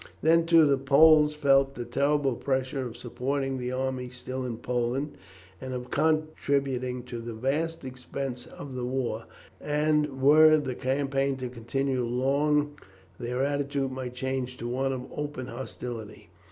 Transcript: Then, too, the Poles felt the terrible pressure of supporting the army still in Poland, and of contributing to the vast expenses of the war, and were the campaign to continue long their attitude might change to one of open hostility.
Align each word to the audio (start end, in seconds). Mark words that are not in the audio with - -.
Then, 0.23 0.47
too, 0.47 0.65
the 0.65 0.79
Poles 0.79 1.35
felt 1.35 1.75
the 1.75 1.85
terrible 1.85 2.33
pressure 2.33 2.87
of 2.87 2.97
supporting 2.97 3.59
the 3.59 3.71
army 3.71 4.09
still 4.09 4.43
in 4.47 4.57
Poland, 4.57 5.15
and 5.61 5.75
of 5.75 5.91
contributing 5.91 7.03
to 7.03 7.19
the 7.19 7.35
vast 7.35 7.83
expenses 7.83 8.51
of 8.53 8.73
the 8.73 8.83
war, 8.83 9.25
and 9.59 10.19
were 10.19 10.57
the 10.57 10.73
campaign 10.73 11.37
to 11.37 11.49
continue 11.49 12.03
long 12.03 12.79
their 13.19 13.43
attitude 13.45 13.91
might 13.91 14.15
change 14.15 14.57
to 14.57 14.67
one 14.67 14.91
of 14.91 15.05
open 15.15 15.45
hostility. 15.45 16.31